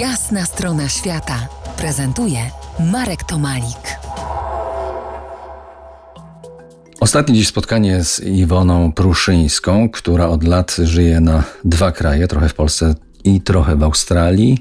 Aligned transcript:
Jasna 0.00 0.44
strona 0.44 0.88
świata 0.88 1.48
prezentuje 1.76 2.38
Marek 2.92 3.24
Tomalik. 3.24 3.98
Ostatnie 7.00 7.34
dziś 7.34 7.48
spotkanie 7.48 8.04
z 8.04 8.20
Iwoną 8.20 8.92
Pruszyńską, 8.92 9.88
która 9.88 10.28
od 10.28 10.44
lat 10.44 10.76
żyje 10.82 11.20
na 11.20 11.44
dwa 11.64 11.92
kraje, 11.92 12.28
trochę 12.28 12.48
w 12.48 12.54
Polsce 12.54 12.94
i 13.24 13.40
trochę 13.40 13.76
w 13.76 13.82
Australii. 13.82 14.58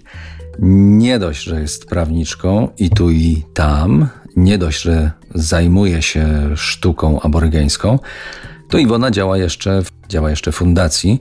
Nie 0.59 1.19
dość, 1.19 1.43
że 1.43 1.61
jest 1.61 1.85
prawniczką 1.85 2.69
i 2.77 2.89
tu 2.89 3.11
i 3.11 3.43
tam, 3.53 4.07
nie 4.35 4.57
dość, 4.57 4.81
że 4.81 5.11
zajmuje 5.35 6.01
się 6.01 6.27
sztuką 6.55 7.21
aborygeńską, 7.21 7.99
to 8.69 8.77
Iwona 8.77 9.11
działa 9.11 9.37
jeszcze, 9.37 9.81
działa 10.09 10.29
jeszcze 10.29 10.51
w 10.51 10.55
fundacji. 10.55 11.19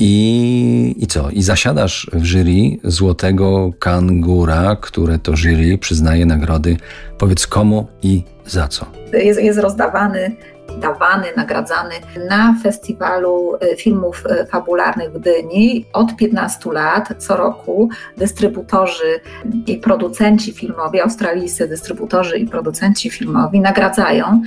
I, 0.00 0.94
I 0.98 1.06
co? 1.06 1.30
I 1.30 1.42
zasiadasz 1.42 2.10
w 2.12 2.24
jury 2.24 2.78
Złotego 2.84 3.72
Kangura, 3.78 4.76
które 4.80 5.18
to 5.18 5.36
jury 5.36 5.78
przyznaje 5.78 6.26
nagrody. 6.26 6.76
Powiedz 7.18 7.46
komu 7.46 7.86
i 8.02 8.22
za 8.46 8.68
co? 8.68 8.86
Jest, 9.12 9.42
jest 9.42 9.58
rozdawany 9.58 10.36
dawany, 10.78 11.26
nagradzany 11.36 11.94
na 12.28 12.56
festiwalu 12.62 13.56
e, 13.60 13.76
filmów 13.76 14.24
e, 14.26 14.46
fabularnych 14.46 15.12
w 15.12 15.18
Gdyni 15.18 15.86
od 15.92 16.16
15 16.16 16.72
lat. 16.72 17.08
Co 17.18 17.36
roku 17.36 17.88
dystrybutorzy 18.16 19.20
i 19.66 19.76
producenci 19.76 20.52
filmowi, 20.52 21.00
australijscy 21.00 21.68
dystrybutorzy 21.68 22.38
i 22.38 22.46
producenci 22.46 23.10
filmowi 23.10 23.60
nagradzają 23.60 24.42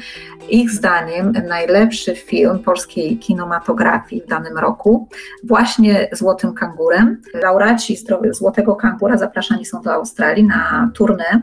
ich 0.50 0.72
zdaniem 0.72 1.32
najlepszy 1.48 2.16
film 2.16 2.60
polskiej 2.60 3.18
kinematografii 3.18 4.22
w 4.22 4.28
danym 4.28 4.58
roku 4.58 5.08
właśnie 5.44 6.08
Złotym 6.12 6.54
Kangurem. 6.54 7.22
Laureaci 7.34 7.98
Złotego 8.32 8.76
Kangura 8.76 9.18
zapraszani 9.18 9.66
są 9.66 9.82
do 9.82 9.94
Australii 9.94 10.44
na 10.44 10.92
turnę 10.94 11.42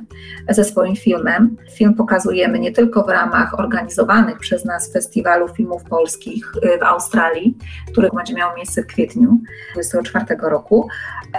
ze 0.48 0.64
swoim 0.64 0.96
filmem. 0.96 1.56
Film 1.74 1.94
pokazujemy 1.94 2.58
nie 2.58 2.72
tylko 2.72 3.02
w 3.02 3.08
ramach 3.08 3.60
organizowanych 3.60 4.38
przez 4.38 4.64
nas 4.64 4.92
festiwalu 4.92 5.48
filmów 5.48 5.84
polskich 5.84 6.52
y, 6.56 6.78
w 6.78 6.82
Australii, 6.82 7.58
który 7.92 8.08
będzie 8.16 8.34
miał 8.34 8.56
miejsce 8.56 8.82
w 8.82 8.86
kwietniu 8.86 9.38
2024 9.72 10.50
roku, 10.50 10.88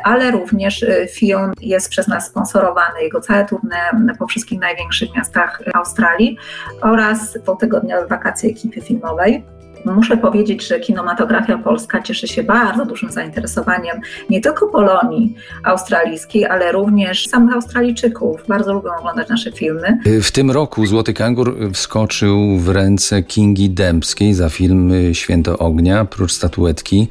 ale 0.04 0.32
również 0.32 0.84
y, 0.84 1.08
film 1.12 1.54
jest 1.62 1.90
przez 1.90 2.08
nas 2.08 2.28
sponsorowany, 2.28 3.02
jego 3.02 3.22
całe 3.22 3.46
tournée 3.46 4.18
po 4.20 4.28
wszystkich 4.28 4.60
największych 4.60 5.16
miastach 5.16 5.62
Australii 5.74 6.38
oraz 6.82 7.38
dwutygodniowe 7.52 8.08
wakacje 8.08 8.50
ekipy 8.50 8.82
filmowej. 8.82 9.44
Muszę 9.86 10.18
powiedzieć, 10.18 10.68
że 10.68 10.80
kinematografia 10.80 11.58
polska 11.58 12.02
cieszy 12.02 12.28
się 12.28 12.44
bardzo 12.44 12.86
dużym 12.86 13.12
zainteresowaniem 13.12 14.02
nie 14.30 14.42
tylko 14.42 14.68
Polonii 14.68 15.36
australijskiej, 15.64 16.46
ale 16.46 16.72
również 16.72 17.28
samych 17.28 17.56
Australijczyków. 17.56 18.44
Bardzo 18.48 18.74
lubią 18.74 18.90
oglądać 19.00 19.30
nasze 19.30 19.52
filmy. 19.52 20.00
W 20.22 20.32
tym 20.32 20.52
roku 20.52 20.86
Złoty 20.86 21.14
Kangur 21.14 21.58
wskoczył 21.74 22.58
w 22.58 22.70
ręce 22.70 23.24
Kingi 23.24 23.70
Dębskiej 23.70 24.34
za 24.34 24.50
film 24.50 24.92
Święto 25.14 25.58
Ognia, 25.58 26.06
prócz 26.06 26.32
statuetki. 26.32 27.08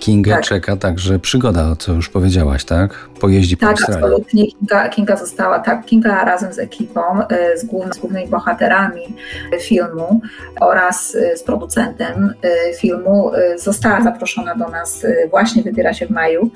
Kinga 0.00 0.34
tak. 0.34 0.44
czeka 0.44 0.76
także 0.76 1.18
przygoda, 1.18 1.76
co 1.78 1.92
już 1.92 2.08
powiedziałaś, 2.08 2.64
tak? 2.64 3.08
Pojeździ 3.20 3.56
po 3.56 3.60
tak, 3.60 3.70
Australii. 3.70 4.02
Tak, 4.02 4.10
absolutnie. 4.10 4.46
Kinga, 4.46 4.88
Kinga 4.88 5.16
została, 5.16 5.58
tak, 5.58 5.86
Kinga 5.86 6.24
razem 6.24 6.52
z 6.52 6.58
ekipą, 6.58 7.00
e, 7.28 7.58
z, 7.58 7.64
główny, 7.64 7.92
z 7.92 7.98
głównymi 7.98 8.28
bohaterami 8.28 9.16
filmu 9.60 10.20
oraz 10.60 11.14
e, 11.14 11.36
z 11.36 11.42
producentem 11.42 12.34
e, 12.42 12.74
filmu 12.74 13.30
została 13.56 14.02
zaproszona 14.02 14.54
do 14.54 14.68
nas, 14.68 15.06
właśnie 15.30 15.62
wybiera 15.62 15.94
się 15.94 16.06
w 16.06 16.10
maju. 16.10 16.50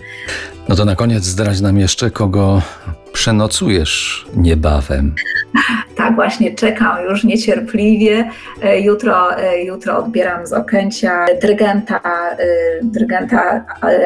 No 0.69 0.75
to 0.77 0.85
na 0.85 0.97
koniec 0.97 1.25
zdradź 1.25 1.61
nam 1.61 1.79
jeszcze, 1.79 2.11
kogo 2.11 2.63
przenocujesz 3.13 4.27
niebawem. 4.37 5.15
Tak, 6.05 6.15
właśnie 6.15 6.55
czekam 6.55 7.05
już 7.05 7.25
niecierpliwie. 7.25 8.31
E, 8.63 8.81
jutro, 8.81 9.39
e, 9.39 9.65
jutro 9.65 9.99
odbieram 9.99 10.47
z 10.47 10.53
Okęcia 10.53 11.27
dyrygenta, 11.41 12.01
e, 12.39 12.47
dyrygenta 12.83 13.65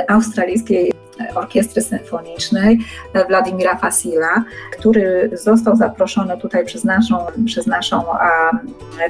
australijskiej 0.09 0.93
Orkiestry 1.35 1.83
Symfonicznej 1.83 2.79
Władimira 3.29 3.77
Fasila, 3.77 4.45
który 4.73 5.31
został 5.33 5.77
zaproszony 5.77 6.39
tutaj 6.39 6.67
przez 6.67 6.85
naszą, 6.85 7.19
przez 7.47 7.67
naszą 7.67 8.05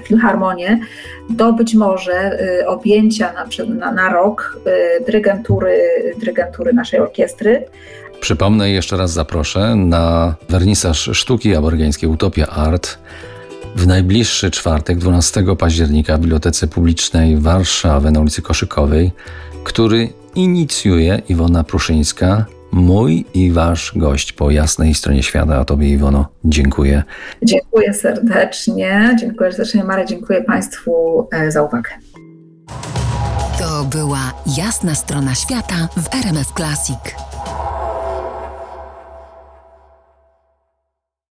filharmonię 0.04 0.80
do 1.30 1.52
być 1.52 1.74
może 1.74 2.38
objęcia 2.66 3.32
na, 3.32 3.74
na, 3.74 3.92
na 3.92 4.12
rok 4.12 4.58
dyrygentury, 5.06 5.78
dyrygentury 6.18 6.72
naszej 6.72 7.00
orkiestry. 7.00 7.64
Przypomnę 8.20 8.70
jeszcze 8.70 8.96
raz 8.96 9.12
zaproszę 9.12 9.74
na 9.74 10.34
wernisaż 10.48 11.10
sztuki 11.12 11.56
aborygeńskiej 11.56 12.08
Utopia 12.08 12.46
Art 12.46 12.98
w 13.76 13.86
najbliższy 13.86 14.50
czwartek, 14.50 14.98
12 14.98 15.44
października 15.58 16.16
w 16.16 16.20
Bibliotece 16.20 16.66
Publicznej 16.66 17.36
Warszawy 17.36 18.10
na 18.10 18.20
ulicy 18.20 18.42
Koszykowej, 18.42 19.12
który 19.64 20.08
inicjuje 20.34 21.22
Iwona 21.28 21.64
Pruszyńska, 21.64 22.44
mój 22.72 23.24
i 23.34 23.52
wasz 23.52 23.92
gość 23.96 24.32
po 24.32 24.50
jasnej 24.50 24.94
stronie 24.94 25.22
świata. 25.22 25.56
A 25.56 25.64
tobie 25.64 25.88
Iwono 25.88 26.28
dziękuję. 26.44 27.02
Dziękuję 27.42 27.94
serdecznie. 27.94 29.16
Dziękuję 29.20 29.52
serdecznie 29.52 29.84
Marek. 29.84 30.08
Dziękuję 30.08 30.44
Państwu 30.44 30.92
e, 31.32 31.50
za 31.50 31.62
uwagę. 31.62 31.90
To 33.58 33.84
była 33.84 34.32
jasna 34.56 34.94
strona 34.94 35.34
świata 35.34 35.88
w 35.96 36.14
RMF 36.14 36.52
Classic. 36.56 36.98